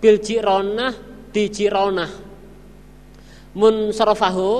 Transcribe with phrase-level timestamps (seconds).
[0.00, 0.92] bil Jironah
[1.30, 2.10] di Jironah.
[3.50, 4.50] Munsarafahu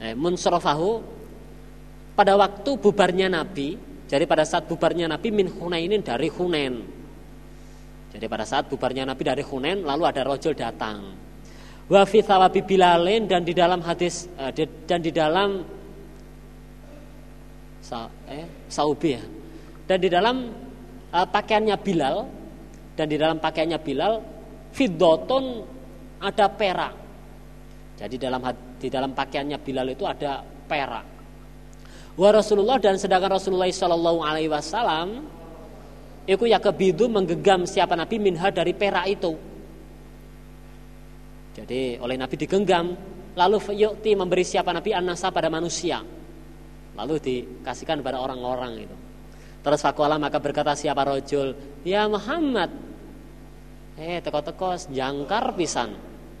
[0.00, 1.04] eh, munsarafahu
[2.16, 6.74] pada waktu bubarnya Nabi jadi pada saat bubarnya Nabi min Hunainin dari Hunain.
[8.14, 11.14] Jadi pada saat bubarnya Nabi dari Hunain lalu ada rojul datang.
[11.86, 15.62] Wa fi thawabi Bilalin dan di dalam hadis eh, dan di dalam
[18.30, 19.22] eh, saubi ya.
[19.86, 20.50] Dan di dalam
[21.14, 22.26] uh, pakaiannya Bilal
[22.96, 24.14] dan di dalam pakaiannya Bilal
[24.72, 25.44] fidotun
[26.18, 26.94] ada perak.
[27.96, 28.40] Jadi dalam
[28.80, 31.06] di dalam pakaiannya Bilal itu ada perak.
[32.16, 35.28] Wa Rasulullah dan sedangkan Rasulullah Shallallahu Alaihi Wasallam
[36.26, 39.32] itu ya kebidu menggenggam siapa Nabi minha dari perak itu.
[41.56, 42.92] Jadi oleh Nabi digenggam,
[43.32, 46.04] lalu yukti memberi siapa Nabi anasa pada manusia,
[46.96, 48.96] lalu dikasihkan pada orang-orang itu.
[49.64, 52.68] Terus fakuala maka berkata siapa rojul, ya Muhammad,
[53.96, 55.96] eh teko-teko jangkar pisan.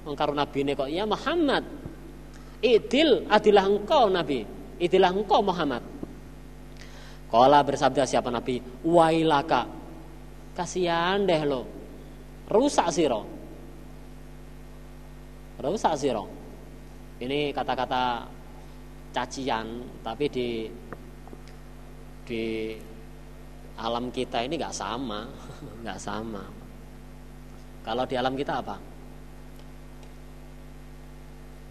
[0.06, 1.66] Nabi ini kok ya Muhammad
[2.62, 4.44] idil adilah engkau nabi.
[4.76, 5.80] Idilah engkau Muhammad.
[7.26, 9.66] Kala bersabda siapa nabi wailaka
[10.52, 11.64] kasihan deh lo.
[12.46, 13.24] Rusak siro.
[15.58, 16.24] Rusak siro.
[17.16, 18.28] Ini kata-kata
[19.16, 20.48] cacian tapi di
[22.28, 22.76] di
[23.80, 25.24] alam kita ini nggak sama
[25.82, 26.44] nggak sama
[27.86, 28.74] kalau di alam kita apa?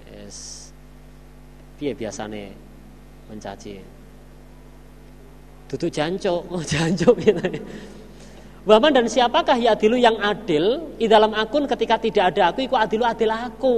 [0.07, 0.71] Yes.
[1.75, 2.55] piye biasane
[3.27, 3.83] mencaci?
[5.67, 7.43] Duduk janco oh janco gitu.
[8.63, 10.95] Waman dan siapakah ya adilu yang adil?
[10.95, 13.75] Di dalam akun ketika tidak ada aku ikut adilu adil aku.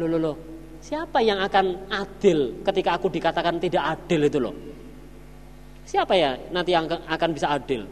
[0.00, 0.36] Loh loh loh.
[0.80, 4.56] Siapa yang akan adil ketika aku dikatakan tidak adil itu loh?
[5.84, 7.84] Siapa ya nanti yang akan bisa adil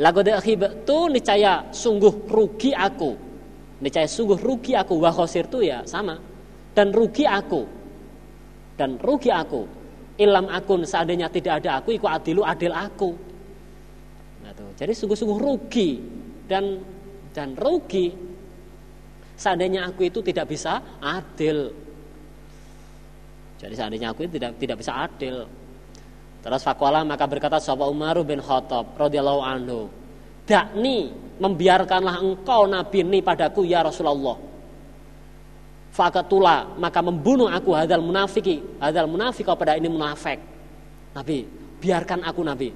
[0.00, 3.12] lagu itu niscaya sungguh rugi aku.
[3.84, 4.96] Niscaya sungguh rugi aku.
[4.96, 6.16] Wahosir itu ya sama.
[6.72, 7.68] Dan rugi aku.
[8.80, 9.68] Dan rugi aku.
[10.16, 13.12] Ilam akun seandainya tidak ada aku ikut adilu adil aku.
[14.44, 14.72] Nah, tuh.
[14.76, 16.00] jadi sungguh-sungguh rugi.
[16.48, 16.80] Dan
[17.36, 18.12] dan rugi.
[19.36, 21.72] Seandainya aku itu tidak bisa adil.
[23.60, 25.44] Jadi seandainya aku itu tidak tidak bisa adil.
[26.40, 29.99] Terus fakwala maka berkata sahabat Umar bin Khattab radhiyallahu anhu
[30.50, 34.34] dakni membiarkanlah engkau nabi ini padaku ya Rasulullah.
[35.90, 38.58] Fakatula maka membunuh aku hadal munafiki.
[38.82, 40.42] Hadal munafik kepada ini munafik.
[41.14, 41.46] Nabi
[41.78, 42.68] biarkan aku Nabi.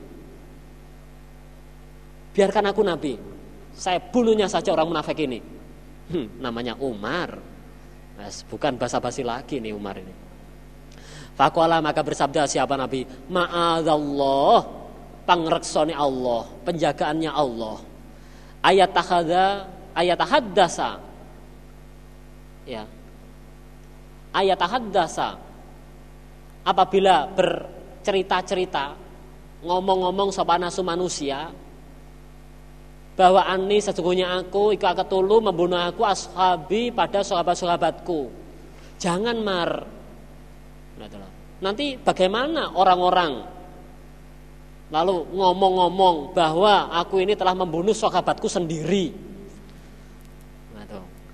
[2.34, 3.14] Biarkan aku Nabi.
[3.74, 5.38] Saya bunuhnya saja orang munafik ini.
[6.10, 7.38] Hmm, namanya Umar.
[8.50, 10.14] Bukan basa-basi lagi nih Umar ini.
[11.34, 13.02] Fakwala maka bersabda siapa Nabi?
[13.26, 14.83] Ma'adallah
[15.24, 17.76] Pangreksoni Allah Penjagaannya Allah.
[18.64, 21.00] Ayat tahada Ayat tahaddasa
[22.64, 22.88] Ya.
[24.32, 25.36] Ayat haddasa
[26.64, 28.96] apabila bercerita-cerita
[29.62, 31.52] ngomong-ngomong sopan nasu manusia
[33.14, 38.32] bahwa ani sesungguhnya aku ika ketulu membunuh aku ashabi pada sahabat-sahabatku.
[38.98, 39.86] Jangan mar.
[41.62, 43.53] Nanti bagaimana orang-orang
[44.92, 49.16] lalu ngomong-ngomong bahwa aku ini telah membunuh sahabatku sendiri
[50.76, 50.84] nah,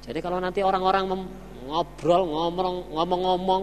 [0.07, 1.07] jadi kalau nanti orang-orang
[1.71, 3.63] ngobrol, ngomong, ngomong-ngomong.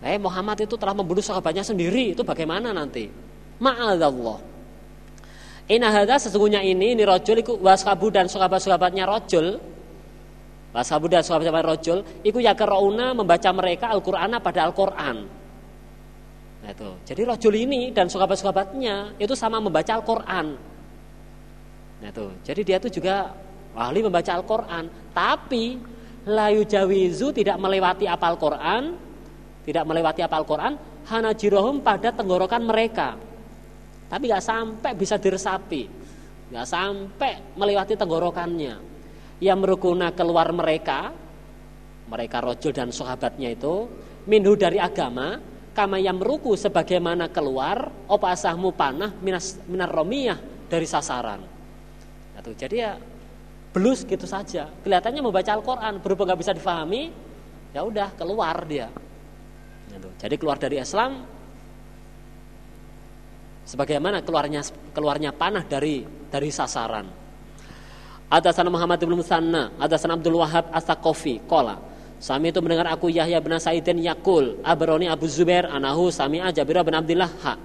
[0.00, 2.16] Eh Muhammad itu telah membunuh sahabatnya sendiri.
[2.16, 3.10] Itu bagaimana nanti?
[3.60, 4.38] Ma'adallah.
[5.70, 9.60] Inna hadha sesungguhnya ini ini rojul iku waskabu dan sahabat-sahabatnya rojul
[10.74, 15.39] waskabu dan sahabat-sahabat rojul iku yakarauna membaca mereka Al-Qur'ana pada Al-Qur'an.
[16.60, 16.90] Nah, itu.
[17.08, 20.46] Jadi rojul ini dan sahabat-sahabatnya itu sama membaca Al-Qur'an.
[22.00, 22.26] Nah, itu.
[22.44, 23.32] Jadi dia itu juga
[23.72, 24.84] ahli membaca Al-Qur'an,
[25.16, 25.80] tapi
[26.28, 28.96] layu jawizu tidak melewati apal Quran,
[29.64, 30.76] tidak melewati apal Quran,
[31.08, 33.16] hana jirohum pada tenggorokan mereka.
[34.10, 35.82] Tapi nggak sampai bisa diresapi,
[36.50, 38.74] nggak sampai melewati tenggorokannya.
[39.40, 41.14] Yang merukuna keluar mereka,
[42.10, 43.88] mereka rojul dan sahabatnya itu,
[44.28, 45.40] minhu dari agama,
[45.80, 50.36] kama yang meruku sebagaimana keluar opasahmu panah minas minar romiyah
[50.68, 51.40] dari sasaran.
[52.36, 52.92] Nah, jadi ya
[53.72, 54.68] belus gitu saja.
[54.84, 57.08] Kelihatannya membaca Al-Quran, berhubung nggak bisa difahami,
[57.72, 58.92] ya udah keluar dia.
[59.88, 60.08] Gitu.
[60.20, 61.24] Jadi keluar dari Islam,
[63.64, 64.60] sebagaimana keluarnya
[64.92, 67.08] keluarnya panah dari dari sasaran.
[68.30, 71.89] Ada sana Muhammad bin Musanna, sana Abdul Wahab As-Saqafi, kola.
[72.20, 76.92] Sami itu mendengar aku Yahya bin Sa'idin Yakul, Abroni Abu Zubair, anahu sami Jabir bin
[76.92, 77.56] Abdullah ha.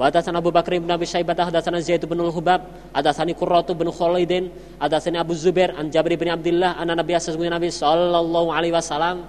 [0.00, 2.64] Wa hadatsana Abu Bakar bin Abi Syaibah hadatsana Zaid bin Al-Hubab
[2.96, 4.48] hadatsani Qurratu bin Khalidin
[4.80, 9.28] hadatsani Abu Zubair an Jabir bin Abdullah anna Nabi sallallahu Nabi sallallahu alaihi wasallam.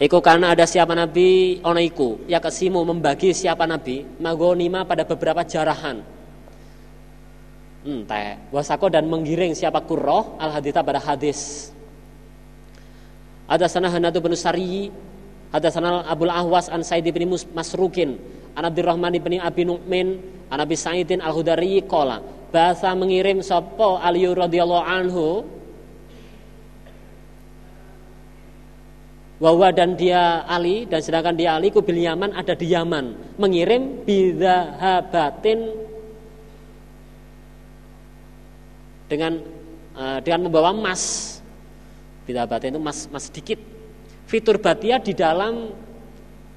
[0.00, 2.24] Iku karena ada siapa Nabi ono iku.
[2.24, 6.00] Ya kesimu membagi siapa Nabi magonima pada beberapa jarahan.
[7.84, 11.68] Ente wasako dan menggiring siapa kurroh al hadita pada hadis
[13.52, 14.88] ada sana Hanatu bin Sari
[15.52, 18.16] ada sana Abul Ahwas an Said bin Masrukin
[18.56, 20.16] An Abdurrahman bin Abi Nu'min
[20.48, 25.40] An Abi Sa'idin Al-Hudari Kola Bahasa mengirim Sopo Aliyu radhiyallahu anhu?
[29.40, 33.34] Wawa dan dia Ali dan sedangkan dia Ali kubil Yaman ada di Yaman.
[33.40, 35.72] Mengirim bidahabatin
[39.08, 39.40] dengan
[39.96, 41.31] uh, dengan membawa emas
[42.26, 43.58] bidahabatin itu emas emas sedikit.
[44.26, 45.74] Fitur batia di dalam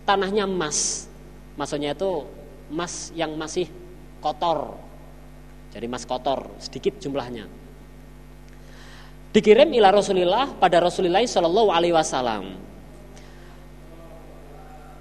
[0.07, 1.09] tanahnya emas
[1.57, 2.23] maksudnya itu
[2.69, 3.67] emas yang masih
[4.21, 4.77] kotor.
[5.75, 7.45] Jadi emas kotor sedikit jumlahnya.
[9.35, 12.55] Dikirim ila Rasulillah pada Rasulullah Shallallahu Alaihi Wasallam.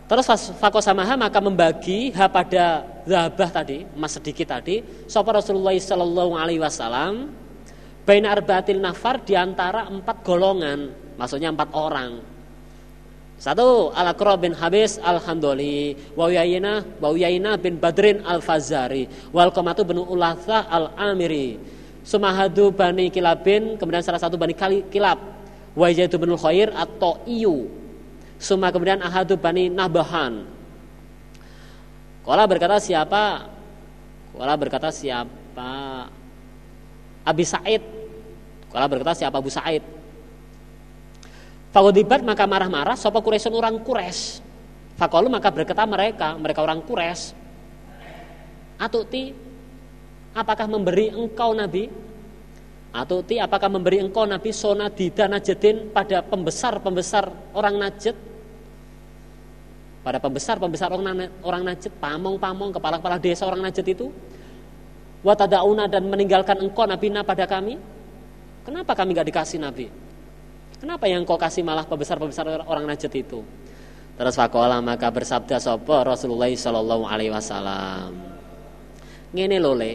[0.05, 0.27] Terus
[0.59, 7.44] fakosamaha maka membagi ha pada zahabah tadi emas sedikit tadi sapa Rasulullah Shallallahu Alaihi Wasallam
[8.05, 12.35] bain arbaatil nafar di antara empat golongan maksudnya empat orang.
[13.35, 19.99] Satu al bin Habis Al-Handoli wa Uyayna wa Uyayna bin Badrin Al-Fazari wal Qamatu bin
[19.99, 21.59] Ulatha Al-Amiri
[22.07, 24.55] Sumahadu Bani Kilabin kemudian salah satu Bani
[24.89, 25.19] Kilab
[25.75, 27.69] wa Yaitu bin Khair atau Iyu
[28.39, 30.47] Suma kemudian Ahadu Bani Nabahan
[32.25, 33.51] Kala berkata siapa?
[34.33, 36.09] Kala berkata siapa
[37.25, 37.83] Abi Said
[38.71, 39.83] Kala berkata siapa Abu Said
[41.75, 44.39] Fakodibat maka marah-marah Sopo Quraisy orang Quraisy.
[44.95, 47.35] Fakolu maka berkata mereka, mereka orang Quraisy.
[48.79, 49.35] Atuti,
[50.39, 51.91] apakah memberi engkau Nabi?
[52.95, 58.15] Atuti, apakah memberi engkau Nabi sona dana jedin pada pembesar-pembesar orang Najd?
[60.07, 64.15] Pada pembesar-pembesar orang, orang Najd, pamong-pamong, kepala-kepala desa orang Najd itu?
[65.25, 67.81] Watadauna dan meninggalkan engkau Nabi pada kami?
[68.65, 69.89] Kenapa kami gak dikasih Nabi?
[70.77, 73.41] Kenapa yang kau kasih malah pembesar-pembesar orang Najd itu?
[74.15, 78.13] Terus fakola maka bersabda sopo Rasulullah Shallallahu Alaihi Wasallam.
[79.33, 79.93] Ngene lole,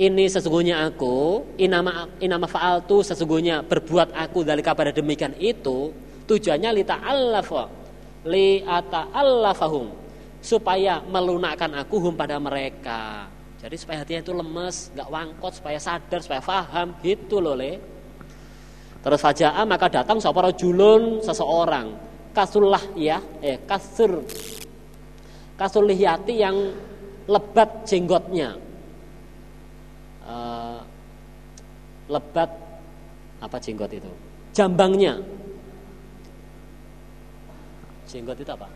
[0.00, 2.48] ini sesungguhnya aku inama inama
[2.88, 5.92] tu sesungguhnya berbuat aku dari kabar demikian itu
[6.24, 7.68] tujuannya lita allafa
[8.24, 9.12] li ata
[10.40, 13.28] supaya melunakkan aku hum pada mereka.
[13.60, 17.76] Jadi supaya hatinya itu lemes, nggak wangkot, supaya sadar, supaya faham gitu loh le.
[19.04, 21.92] Terus fajaa maka datang sapa julun seseorang.
[22.32, 24.24] Kasullah ya eh kasur.
[25.60, 26.56] Lihyati yang
[27.28, 28.56] lebat jenggotnya.
[30.24, 30.80] Uh,
[32.08, 32.48] lebat
[33.44, 34.08] apa jenggot itu?
[34.56, 35.20] Jambangnya.
[38.08, 38.68] Jenggot itu apa?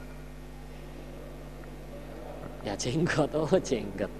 [2.68, 4.12] Ya jenggot oh jenggot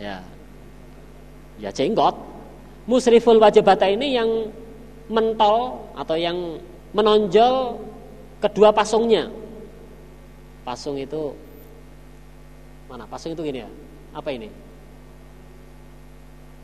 [0.00, 0.20] ya.
[1.60, 2.16] Ya jenggot.
[2.86, 4.30] Musriful wajibata ini yang
[5.10, 6.62] mentol atau yang
[6.94, 7.82] menonjol
[8.38, 9.26] kedua pasungnya.
[10.62, 11.34] Pasung itu
[12.86, 13.04] mana?
[13.10, 13.70] Pasung itu gini ya.
[14.14, 14.48] Apa ini?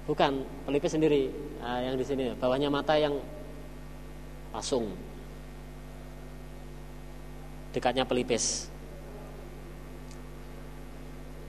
[0.06, 1.30] Bukan pelipis sendiri.
[1.62, 3.18] Nah, yang di sini bawahnya mata yang
[4.50, 4.90] pasung.
[7.72, 8.71] Dekatnya pelipis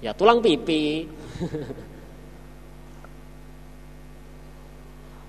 [0.03, 1.07] ya tulang pipi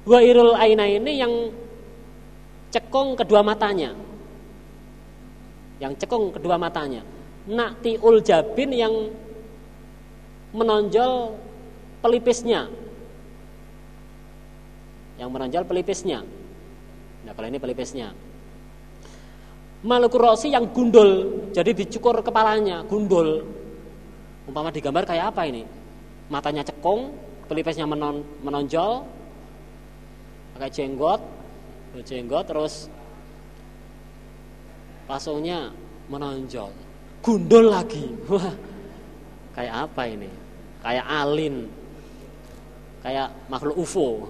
[0.05, 1.33] Wairul aina ini yang
[2.69, 3.97] cekung kedua matanya.
[5.81, 7.01] Yang cekung kedua matanya.
[7.49, 8.95] Naktiul jabin yang
[10.53, 11.41] menonjol
[12.05, 12.69] pelipisnya.
[15.17, 16.21] Yang menonjol pelipisnya.
[17.25, 18.13] Nah, kalau ini pelipisnya.
[19.85, 23.54] Malukurosi yang gundul, jadi dicukur kepalanya, gundul.
[24.45, 25.65] Umpama digambar kayak apa ini?
[26.29, 27.13] Matanya cekung,
[27.49, 29.05] pelipisnya menon, menonjol,
[30.55, 31.21] pakai jenggot
[32.03, 32.91] jenggot terus
[35.07, 35.71] pasungnya
[36.11, 36.75] menonjol.
[37.23, 38.11] Gundul lagi.
[38.33, 38.51] Wah
[39.55, 40.31] kayak apa ini?
[40.83, 41.71] Kayak alin
[43.05, 44.27] kayak makhluk UFO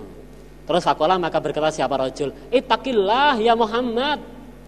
[0.67, 4.21] terus fakolah maka berkata siapa rojul itakillah ya Muhammad.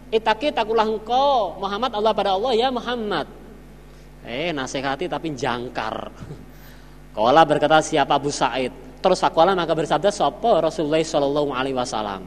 [0.07, 1.59] Itaki takulah engkau.
[1.59, 3.27] Muhammad Allah pada Allah ya Muhammad
[4.27, 6.11] eh nasihati tapi jangkar
[7.17, 12.27] Kola berkata siapa Abu Said Terus fakola maka bersabda sopo Rasulullah Shallallahu Alaihi Wasallam.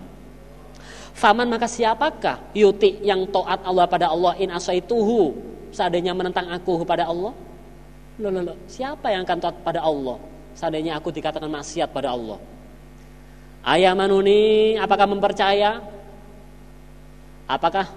[1.11, 5.35] Faman maka siapakah yuti yang taat Allah pada Allah in asaituhu
[5.75, 7.35] seandainya menentang aku pada Allah?
[8.15, 8.57] Loh, loh, loh.
[8.71, 10.15] Siapa yang akan taat pada Allah
[10.55, 12.39] seandainya aku dikatakan maksiat pada Allah?
[13.67, 15.83] Ayah manuni apakah mempercaya?
[17.43, 17.91] Apakah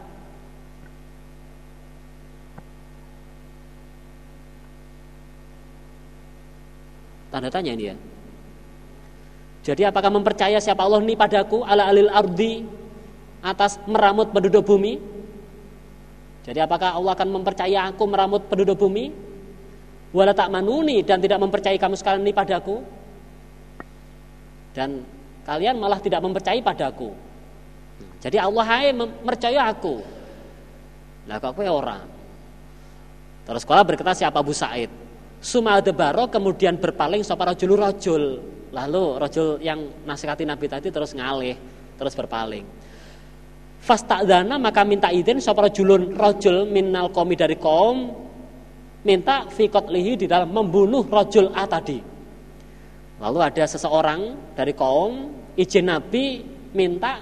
[7.33, 7.97] Tanda tanya dia.
[9.65, 12.67] Jadi apakah mempercaya siapa Allah ini padaku ala alil ardi
[13.41, 15.01] atas meramut penduduk bumi?
[16.45, 19.15] Jadi apakah Allah akan mempercaya aku meramut penduduk bumi?
[20.13, 22.85] Wala tak manuni dan tidak mempercayai kamu sekalian ini padaku?
[24.77, 25.01] Dan
[25.49, 27.17] kalian malah tidak mempercayai padaku.
[28.21, 30.05] Jadi Allah hai mempercaya aku.
[31.31, 32.03] Lah kok kowe ora?
[33.47, 34.91] Terus sekolah berkata siapa Abu Said?
[35.43, 38.23] Suma adebaro kemudian berpaling sapa rajul rajul.
[38.71, 41.59] Lalu rajul yang nasihati Nabi tadi terus ngalih,
[41.99, 42.63] terus berpaling.
[43.83, 48.15] Fasta'dana maka minta izin sapa rajulun rajul minal qomi dari kaum
[49.03, 51.99] minta fikot lihi di dalam membunuh rajul A tadi.
[53.19, 55.27] Lalu ada seseorang dari kaum
[55.59, 56.39] izin Nabi
[56.71, 57.19] minta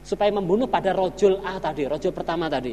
[0.00, 2.72] supaya membunuh pada rojul A tadi, rojul pertama tadi.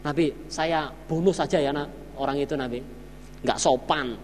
[0.00, 1.68] Nabi, saya bunuh saja ya
[2.16, 2.96] orang itu Nabi
[3.42, 4.16] nggak sopan.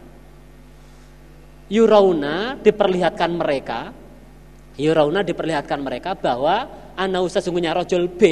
[1.72, 3.80] Yurauna diperlihatkan mereka,
[4.76, 8.22] Yurauna diperlihatkan mereka bahwa anau sesungguhnya rojul B,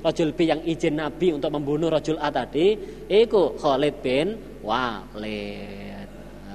[0.00, 4.26] rojul B yang izin Nabi untuk membunuh rojul A tadi, itu Khalid bin
[4.64, 6.08] Walid.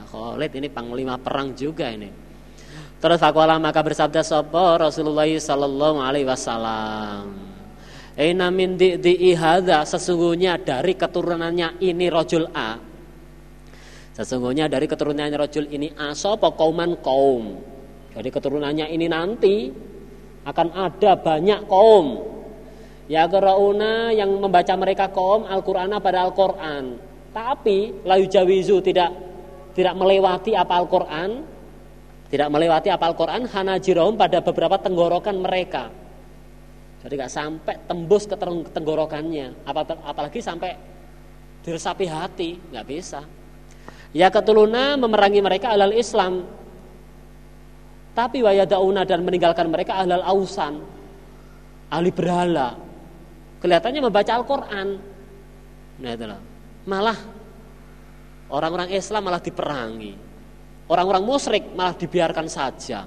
[0.10, 2.10] Khalid ini panglima perang juga ini.
[2.98, 7.38] Terus fakulah maka bersabda sopo Rasulullah Sallallahu Alaihi Wasallam.
[8.18, 12.95] Eina min sesungguhnya dari keturunannya ini rojul A
[14.16, 17.60] Sesungguhnya dari keturunannya rojul ini asopo kauman kaum.
[18.16, 19.68] Dari keturunannya ini nanti
[20.48, 22.24] akan ada banyak kaum.
[23.12, 26.96] Ya gerauna yang membaca mereka kaum Al-Qur'an pada Al-Qur'an.
[27.36, 29.12] Tapi layu jawizu tidak
[29.76, 31.44] tidak melewati apa Al-Qur'an,
[32.32, 35.92] tidak melewati apa Al-Qur'an hanajirahum pada beberapa tenggorokan mereka.
[37.04, 38.40] Jadi nggak sampai tembus ke
[38.72, 39.68] tenggorokannya,
[40.08, 40.72] apalagi sampai
[41.68, 43.22] diresapi hati, nggak bisa.
[44.16, 46.48] Ya ketuluna memerangi mereka alal Islam.
[48.16, 50.80] Tapi wayadauna dan meninggalkan mereka ahlal ausan.
[51.92, 52.80] Ahli berhala.
[53.60, 54.88] Kelihatannya membaca Al-Quran.
[56.00, 56.40] Nah.
[56.88, 57.20] Malah
[58.48, 60.16] orang-orang Islam malah diperangi.
[60.88, 63.04] Orang-orang musyrik malah dibiarkan saja.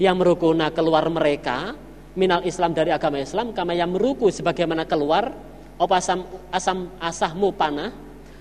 [0.00, 1.76] Yang merukuna keluar mereka
[2.16, 5.36] minal Islam dari agama Islam kama yang meruku sebagaimana keluar
[5.76, 7.92] opasam asam asahmu panah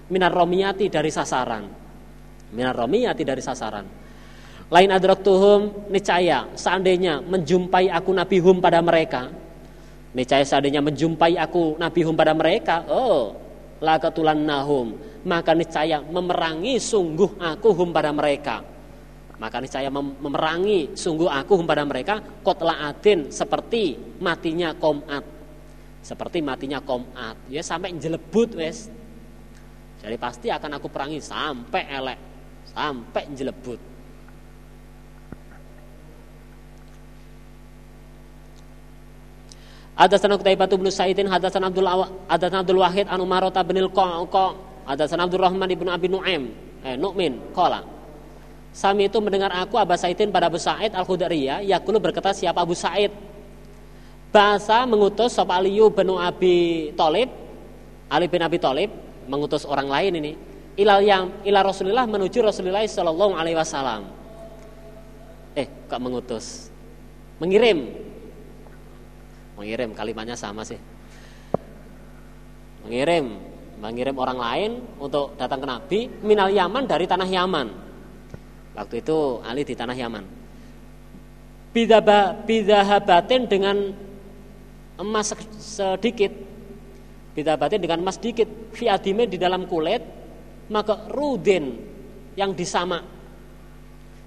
[0.07, 1.84] minar romiyati dari sasaran
[2.55, 3.83] minar romiyati dari sasaran.
[4.65, 4.89] Lain
[5.21, 9.29] tuhum niscaya seandainya menjumpai aku Nabi Hum pada mereka.
[10.15, 13.35] Niscaya seandainya menjumpai aku Nabi Hum pada mereka, oh,
[13.83, 14.95] ketulan nahum,
[15.27, 18.63] maka niscaya memerangi sungguh aku hum pada mereka.
[19.35, 25.27] Maka niscaya memerangi sungguh aku hum pada mereka kotla adin seperti matinya komat.
[25.99, 27.35] Seperti matinya komat.
[27.51, 28.87] Ya sampai jelebut wes.
[29.99, 32.19] Jadi pasti akan aku perangi sampai elek
[32.75, 33.79] sampai jelebut.
[39.95, 43.79] Ada sana Qutaibah bin Sa'idin, ada sana Abdul ada sana Abdul Wahid an Umar bin
[43.79, 44.47] Al-Qaqa,
[44.83, 46.51] ada sana Abdul Rahman bin Abi Nuaim,
[46.83, 47.79] eh Nu'min, qala.
[48.75, 53.07] Sami itu mendengar aku Abu Sa'idin pada Abu Sa'id Al-Khudairiyah, yakulu berkata siapa Abu Sa'id?
[54.35, 57.31] Bahasa mengutus sapa Aliyu bin Abi Thalib,
[58.11, 58.91] Ali bin Abi Thalib
[59.31, 60.35] mengutus orang lain ini
[60.75, 64.11] ilal yang ila Rasulillah menuju Rasulullah Shallallahu Alaihi Wasallam.
[65.55, 66.67] Eh, kok mengutus?
[67.39, 67.95] Mengirim.
[69.55, 70.79] Mengirim kalimatnya sama sih.
[72.83, 73.39] Mengirim,
[73.79, 77.67] mengirim orang lain untuk datang ke Nabi minal Yaman dari tanah Yaman.
[78.75, 80.27] Waktu itu Ali di tanah Yaman.
[81.71, 83.95] Bidahabatin dengan
[84.99, 86.35] emas sedikit.
[87.31, 88.47] Bidahabatin dengan emas sedikit.
[88.75, 90.03] Fiadime di dalam kulit
[90.71, 91.77] maka rudin
[92.35, 93.03] yang disama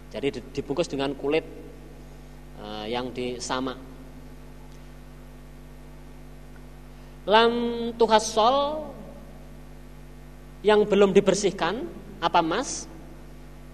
[0.09, 1.45] jadi dibungkus dengan kulit
[2.62, 3.76] uh, yang disama
[7.28, 7.52] lam
[8.00, 8.88] tuhassol
[10.64, 11.87] yang belum dibersihkan
[12.18, 12.88] apa mas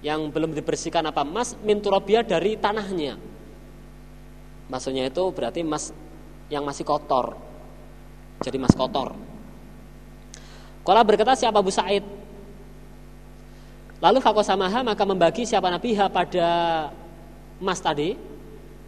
[0.05, 3.17] yang belum dibersihkan apa mas minturobia dari tanahnya.
[4.69, 5.97] Maksudnya itu berarti mas
[6.53, 7.41] yang masih kotor.
[8.45, 9.17] Jadi mas kotor.
[10.85, 12.05] Kalau berkata siapa Abu Said
[14.05, 16.49] Lalu fakosamaha maka membagi siapa nabiha pada
[17.57, 18.21] emas tadi,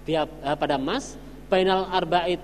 [0.05, 1.17] dia, eh, pada emas,
[1.49, 2.37] bainal arba'id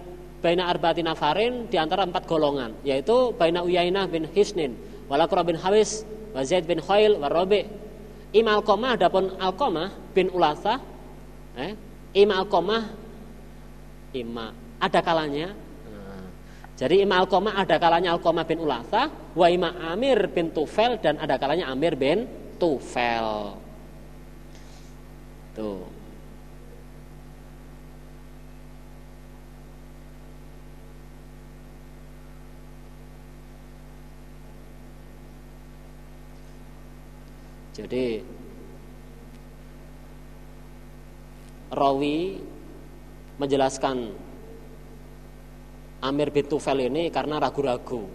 [0.43, 4.75] baina arba'ati nafarin di antara empat golongan yaitu baina Uyainah bin Hisnin
[5.07, 6.03] Walaqra bin Hawis
[6.35, 7.63] wa Zaid bin Khail wa Rabi.
[8.33, 10.81] Im Alqamah adapun Alqamah bin Ulatha
[11.55, 11.77] eh,
[12.17, 12.89] Im Alqamah
[14.17, 15.53] Ima ada kalanya
[15.85, 16.25] nah,
[16.81, 21.37] jadi Ima Alqamah ada kalanya Alqamah bin Ulatha wa Ima Amir bin Tufel dan ada
[21.37, 22.25] kalanya Amir bin
[22.63, 23.59] Tufel
[25.59, 25.83] tuh
[37.73, 38.21] Jadi
[41.73, 42.37] rawi
[43.41, 44.13] menjelaskan
[46.05, 48.07] Amir bin Tufel ini karena ragu-ragu.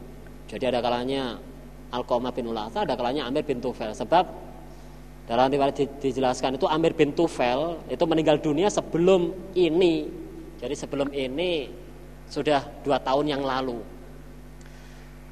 [0.45, 1.41] Jadi ada kalanya
[1.91, 3.95] Alqamah bin Ulatha, ada kalanya Amir bin Tufel.
[3.95, 4.25] Sebab
[5.27, 10.07] dalam riwayat dijelaskan itu Amir bin Tufel itu meninggal dunia sebelum ini.
[10.57, 11.67] Jadi sebelum ini
[12.27, 13.79] sudah dua tahun yang lalu.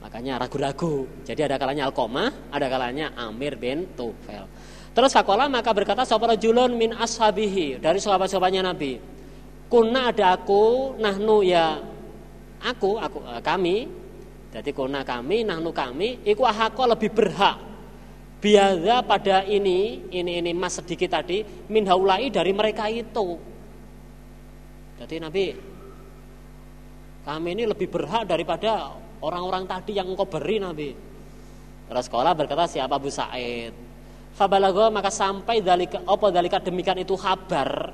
[0.06, 1.10] Makanya ragu-ragu.
[1.26, 4.46] Jadi ada kalanya Alkomah, ada kalanya Amir bin Tufel.
[4.96, 9.02] Terus fakola maka berkata sapa julun min ashabihi dari sahabat-sahabatnya Nabi.
[9.68, 11.84] Kuna ada aku, nahnu ya
[12.64, 14.05] aku, aku eh, kami.
[14.56, 17.60] Jadi kuna kami, nahnu kami, iku ahako lebih berhak.
[18.40, 23.36] Biada pada ini, ini ini mas sedikit tadi, min haulai dari mereka itu.
[24.96, 25.52] Jadi Nabi,
[27.28, 30.96] kami ini lebih berhak daripada orang-orang tadi yang engkau beri Nabi.
[31.92, 33.76] Terus sekolah berkata siapa Abu Sa'id.
[34.40, 37.92] Fabalago maka sampai dalika apa dalika demikian itu kabar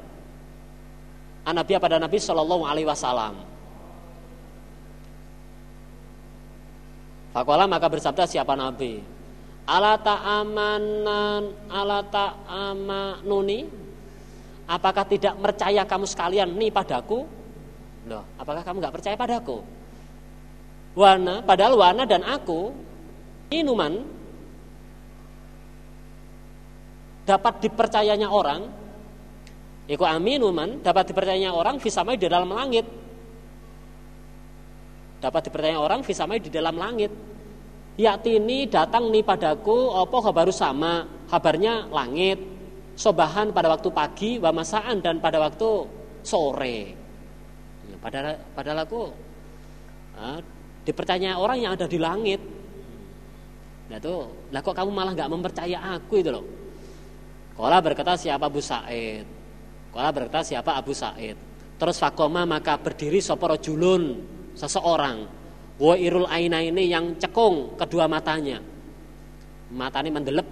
[1.46, 3.51] Nabi pada Nabi Shallallahu Alaihi Wasallam.
[7.32, 9.00] Fakola maka bersabda siapa Nabi?
[9.68, 13.60] Ala ta'amanan ala ta'amanuni
[14.72, 17.28] Apakah tidak percaya kamu sekalian nih padaku?
[18.08, 19.60] Loh, apakah kamu nggak percaya padaku?
[20.96, 22.72] Wana, padahal Wana dan aku
[23.52, 24.00] minuman
[27.28, 28.82] dapat dipercayanya orang
[29.92, 32.88] Iku aminuman dapat dipercayanya orang fisamai di dalam langit.
[35.22, 37.14] Dapat dipercayanya orang fisamai di dalam langit.
[37.96, 42.40] Yaktini datang nih padaku opo baru sama kabarnya langit
[42.96, 45.70] sobahan pada waktu pagi wa masaan dan pada waktu
[46.22, 46.80] sore.
[48.02, 49.02] Padahal, padahal aku
[50.18, 50.42] ah,
[50.82, 52.42] dipercaya orang yang ada di langit.
[53.92, 54.16] Nah itu,
[54.50, 56.46] lah kok kamu malah nggak mempercaya aku itu loh.
[57.54, 59.28] Kala berkata siapa Abu Said.
[59.92, 61.38] Kala berkata siapa Abu Said.
[61.78, 64.18] Terus fakoma maka berdiri soporo julun
[64.62, 65.26] seseorang.
[65.82, 68.62] Irul aina ini yang cekung kedua matanya.
[69.74, 70.46] Matanya mendelep.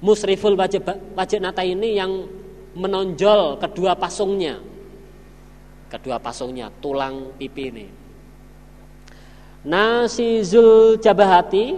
[0.00, 2.24] Musriful wajib, wajib nata ini yang
[2.72, 4.56] menonjol kedua pasungnya.
[5.92, 7.86] Kedua pasungnya, tulang pipi ini
[9.66, 11.74] nasizul jabahati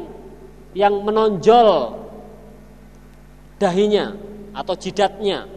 [0.77, 1.97] yang menonjol
[3.57, 4.17] dahinya
[4.53, 5.49] atau jidatnya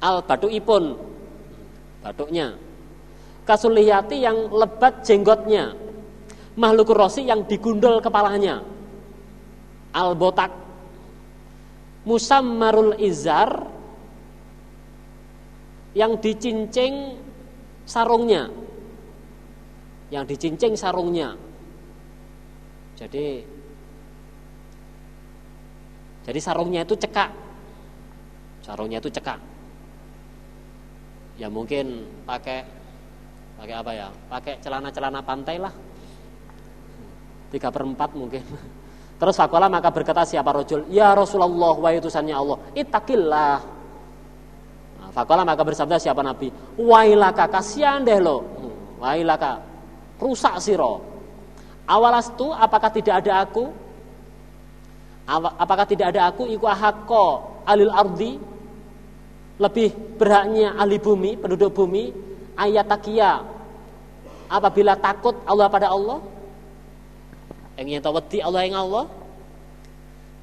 [0.00, 0.96] al batu ipun
[2.04, 2.54] batuknya
[3.44, 5.76] kasuliyati yang lebat jenggotnya
[6.56, 8.64] makhluk rosi yang digundul kepalanya
[9.94, 10.50] al botak
[12.04, 13.68] musammarul izar
[15.94, 17.20] yang dicincing
[17.86, 18.64] sarungnya
[20.14, 21.34] yang dicincing sarungnya.
[22.94, 23.42] Jadi
[26.24, 27.30] jadi sarungnya itu cekak.
[28.62, 29.42] Sarungnya itu cekak.
[31.36, 32.62] Ya mungkin pakai
[33.58, 34.08] pakai apa ya?
[34.30, 35.72] Pakai celana-celana pantai lah.
[37.50, 38.42] Tiga per empat mungkin.
[39.20, 40.90] Terus fakola maka berkata siapa rojul?
[40.90, 42.58] Ya Rasulullah wa utusannya Allah.
[42.74, 43.58] Itakillah.
[45.00, 46.50] Nah, fakola maka bersabda siapa Nabi?
[46.76, 48.42] Wailaka kasihan deh lo.
[48.42, 49.62] Hmm, wailaka
[50.18, 51.00] rusak siro.
[51.84, 53.70] Awalas tu apakah tidak ada aku?
[55.56, 58.36] Apakah tidak ada aku iku ahakko alil ardi
[59.56, 62.23] lebih berhaknya ahli bumi, penduduk bumi
[62.54, 63.42] ayat takia
[64.50, 66.22] apabila takut Allah pada Allah
[67.78, 69.04] ingin tawati Allah yang Allah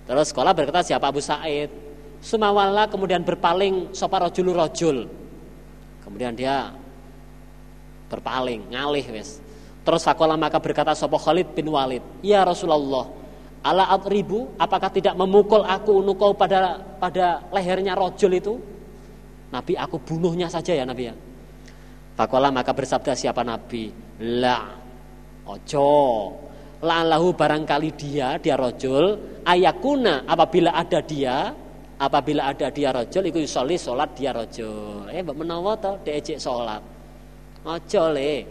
[0.05, 1.71] terus sekolah berkata siapa Abu Said
[2.21, 5.09] Sumawala kemudian berpaling sopa rojul rojul
[6.05, 6.69] kemudian dia
[8.11, 9.41] berpaling ngalih wes
[9.81, 13.09] Terus fakola maka berkata sopo Khalid bin Walid, Ya Rasulullah,
[13.65, 18.53] ala ribu, apakah tidak memukul aku nukau pada pada lehernya rojul itu?
[19.49, 21.15] Nabi aku bunuhnya saja ya Nabi ya.
[22.21, 23.89] Fakola maka bersabda siapa Nabi?
[24.37, 24.61] La,
[25.49, 25.89] ojo.
[26.85, 31.49] lahu barangkali dia, dia rojul, ayakuna apabila ada dia,
[31.97, 35.09] apabila ada dia rojul, itu soli sholat dia rojul.
[35.09, 36.85] Eh, menawa toh diejek sholat.
[37.65, 38.45] Ojo le.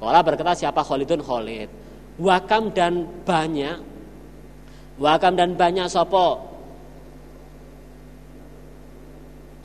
[0.00, 1.68] Kala berkata siapa Khalidun Khalid.
[2.16, 3.76] Wakam dan banyak.
[4.96, 6.40] Wakam dan banyak sopo.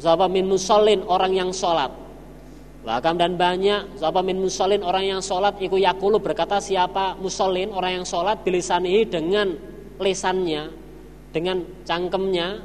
[0.03, 2.10] Sopo min musallin orang yang sholat.
[2.81, 8.01] Wakam dan banyak Sopo min musallin orang yang sholat Iku yakulu berkata siapa musallin orang
[8.01, 9.53] yang sholat bilisanihi dengan
[10.01, 10.73] lesannya
[11.31, 12.59] dengan cangkemnya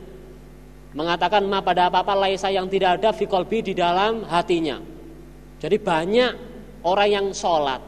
[0.96, 4.81] mengatakan ma pada apa-apa laisa yang tidak ada fikolbi di dalam hatinya.
[5.61, 6.33] Jadi banyak
[6.83, 7.85] orang yang sholat.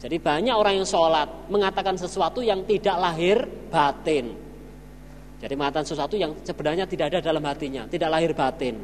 [0.00, 4.32] Jadi banyak orang yang sholat mengatakan sesuatu yang tidak lahir batin.
[5.40, 8.80] Jadi mengatakan sesuatu yang sebenarnya tidak ada dalam hatinya, tidak lahir batin.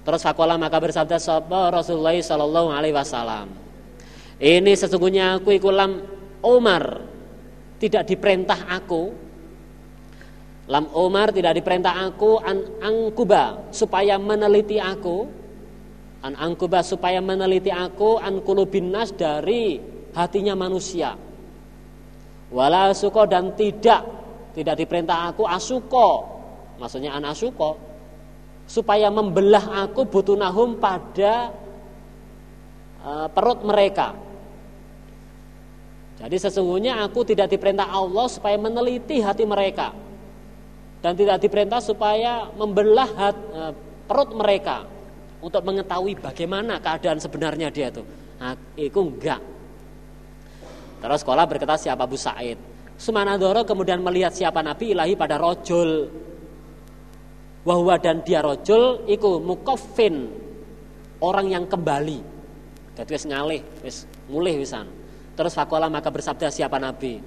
[0.00, 3.52] Terus fakola maka bersabda sapa Rasulullah Shallallahu Alaihi Wasallam.
[4.40, 6.00] Ini sesungguhnya aku ikulam
[6.40, 7.04] Umar.
[7.80, 9.12] Tidak diperintah aku.
[10.70, 15.28] Lam Umar tidak diperintah aku an angkuba supaya meneliti aku.
[16.20, 19.80] An angkuba supaya meneliti aku an kulubinas dari
[20.12, 21.16] hatinya manusia.
[22.52, 24.04] Wala suko dan tidak
[24.56, 26.08] tidak diperintah aku asuko.
[26.80, 27.89] Maksudnya an asuko
[28.70, 31.50] supaya membelah aku butunahum pada
[33.02, 34.14] uh, perut mereka.
[36.22, 39.90] Jadi sesungguhnya aku tidak diperintah Allah supaya meneliti hati mereka
[41.00, 43.26] dan tidak diperintah supaya membelah e,
[44.04, 44.84] perut mereka
[45.40, 48.04] untuk mengetahui bagaimana keadaan sebenarnya dia itu.
[48.36, 49.40] Nah, itu enggak.
[51.00, 52.60] Terus sekolah berkata siapa Abu Said.
[53.00, 56.12] Sumanadoro kemudian melihat siapa Nabi ilahi pada rojul.
[57.60, 60.32] Wahwa dan dia rojul iku mukofin
[61.20, 62.20] orang yang kembali.
[62.96, 63.96] Jadi wis ngalih, wis
[64.32, 64.88] mulih wisan.
[65.36, 67.20] Terus fakola maka bersabda siapa Nabi.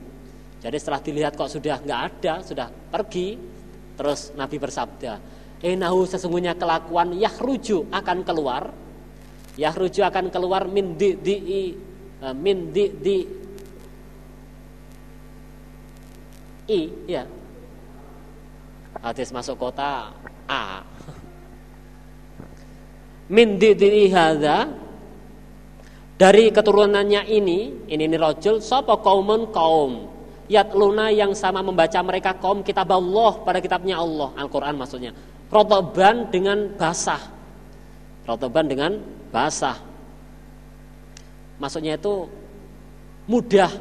[0.58, 3.38] Jadi setelah dilihat kok sudah nggak ada, sudah pergi,
[3.94, 5.22] Terus Nabi bersabda,
[5.62, 8.74] "Enahu sesungguhnya kelakuan yahruju akan keluar.
[9.54, 11.36] Yahruju akan keluar min di di
[12.18, 13.18] e, min di di
[16.74, 17.22] i ya.
[19.04, 20.16] Hadis masuk kota
[20.48, 20.88] A.
[23.28, 24.72] Min di di hadza
[26.16, 30.08] dari keturunannya ini, ini ini rojul, sapa kaumun kaum
[30.48, 35.12] yatluna yang sama membaca mereka kaum kitab Allah pada kitabnya Allah Al-Quran maksudnya.
[35.52, 37.20] Rotoban dengan basah.
[38.24, 39.04] Rotoban dengan
[39.36, 39.78] basah.
[41.60, 42.32] Maksudnya itu
[43.28, 43.72] mudah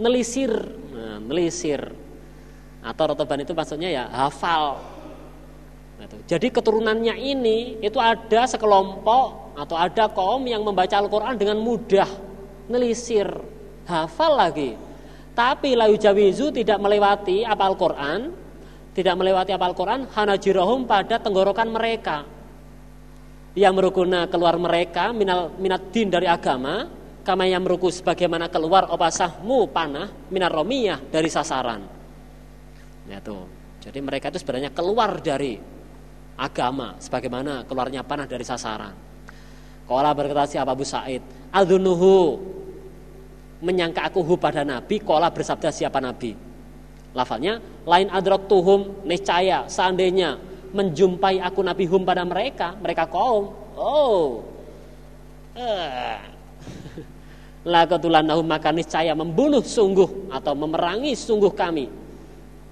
[0.00, 0.50] nelisir
[0.90, 1.92] nah, nelisir
[2.80, 4.80] atau rotoban itu maksudnya ya hafal.
[6.00, 12.08] Nah, jadi keturunannya ini itu ada sekelompok atau ada kaum yang membaca Al-Quran dengan mudah.
[12.72, 13.28] Nelisir
[13.84, 14.80] hafal lagi.
[15.36, 18.32] Tapi layu jawizu tidak melewati apal Quran,
[18.96, 22.24] tidak melewati apal Quran, hanajirohum pada tenggorokan mereka.
[23.52, 26.86] Yang merukuna keluar mereka minal minat din dari agama,
[27.26, 31.99] kama yang meruku sebagaimana keluar opasahmu panah minar romiyah dari sasaran.
[33.10, 33.50] Ya tuh.
[33.82, 35.58] Jadi mereka itu sebenarnya keluar dari
[36.38, 38.94] agama sebagaimana keluarnya panah dari sasaran.
[39.90, 41.18] Kala berkata si Abu Said,
[41.50, 42.38] Adhunuhu
[43.58, 46.32] menyangka aku hu pada Nabi, kola bersabda siapa Nabi.
[47.10, 50.38] Lafalnya, lain adrok tuhum, niscaya, seandainya
[50.70, 53.50] menjumpai aku Nabi hum pada mereka, mereka kaum.
[53.74, 54.46] Oh,
[55.58, 56.22] eh.
[57.74, 61.99] Lakutulan nahum maka niscaya membunuh sungguh atau memerangi sungguh kami.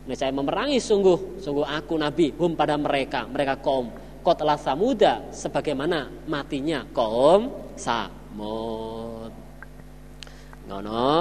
[0.09, 3.93] Niscaya memerangi sungguh, sungguh aku Nabi hum pada mereka, mereka kaum.
[4.25, 9.33] Kotlah samuda sebagaimana matinya kaum Samud.
[10.67, 11.13] Ngono.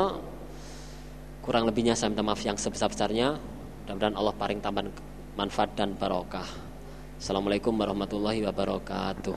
[1.44, 3.40] Kurang lebihnya saya minta maaf yang sebesar-besarnya.
[3.86, 4.92] Mudah-mudahan Allah paring tambahan
[5.40, 6.48] manfaat dan barokah.
[7.20, 9.36] Assalamualaikum warahmatullahi wabarakatuh.